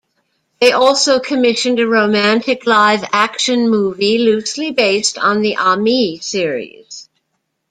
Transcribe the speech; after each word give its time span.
They 0.59 0.71
also 0.71 1.19
commissioned 1.19 1.79
a 1.79 1.85
romantic 1.87 2.65
live 2.65 3.07
action 3.11 3.69
movie 3.69 4.17
loosely 4.17 4.71
based 4.71 5.19
on 5.19 5.43
the 5.43 5.57
"Ami" 5.57 6.17
series. 6.21 7.07